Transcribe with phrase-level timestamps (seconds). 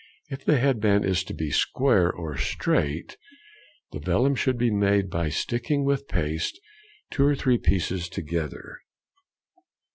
[0.29, 3.17] If the head band is to be square or straight,
[3.91, 6.59] the vellum should be made by sticking with paste
[7.11, 8.79] two or three pieces together.